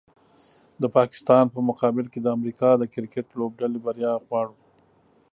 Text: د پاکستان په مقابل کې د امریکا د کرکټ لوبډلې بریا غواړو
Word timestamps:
د 0.81 0.83
پاکستان 0.97 1.45
په 1.53 1.59
مقابل 1.69 2.05
کې 2.13 2.19
د 2.21 2.27
امریکا 2.37 2.69
د 2.77 2.83
کرکټ 2.93 3.27
لوبډلې 3.39 3.79
بریا 3.85 4.13
غواړو 4.27 4.55